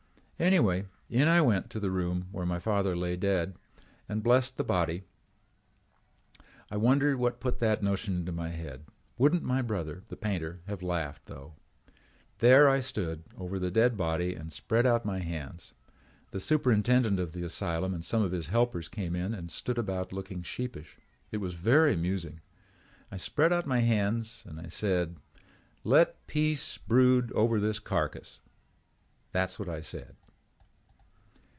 "Anyway, 0.41 0.87
in 1.07 1.27
I 1.27 1.39
went 1.41 1.69
to 1.69 1.79
the 1.79 1.91
room 1.91 2.25
where 2.31 2.47
my 2.47 2.57
father 2.57 2.95
lay 2.97 3.15
dead 3.15 3.55
and 4.09 4.23
blessed 4.23 4.57
the 4.57 4.63
dead 4.63 4.67
body. 4.69 5.03
I 6.71 6.77
wonder 6.77 7.15
what 7.15 7.39
put 7.39 7.59
that 7.59 7.83
notion 7.83 8.15
into 8.15 8.31
my 8.31 8.49
head. 8.49 8.85
Wouldn't 9.19 9.43
my 9.43 9.61
brother, 9.61 10.01
the 10.07 10.15
painter, 10.17 10.61
have 10.65 10.81
laughed, 10.81 11.27
though. 11.27 11.53
There 12.39 12.67
I 12.67 12.79
stood 12.79 13.21
over 13.37 13.59
the 13.59 13.69
dead 13.69 13.95
body 13.95 14.33
and 14.33 14.51
spread 14.51 14.87
out 14.87 15.05
my 15.05 15.19
hands. 15.19 15.75
The 16.31 16.39
superintendent 16.39 17.19
of 17.19 17.33
the 17.33 17.43
asylum 17.43 17.93
and 17.93 18.03
some 18.03 18.23
of 18.23 18.31
his 18.31 18.47
helpers 18.47 18.89
came 18.89 19.15
in 19.15 19.35
and 19.35 19.51
stood 19.51 19.77
about 19.77 20.11
looking 20.11 20.41
sheepish. 20.41 20.97
It 21.31 21.37
was 21.37 21.53
very 21.53 21.93
amusing. 21.93 22.41
I 23.11 23.17
spread 23.17 23.53
out 23.53 23.67
my 23.67 23.81
hands 23.81 24.43
and 24.47 24.73
said, 24.73 25.17
'Let 25.83 26.25
peace 26.25 26.79
brood 26.79 27.31
over 27.33 27.59
this 27.59 27.77
carcass.' 27.77 28.39
That's 29.33 29.59
what 29.59 29.69
I 29.69 29.81
said." 29.81 30.15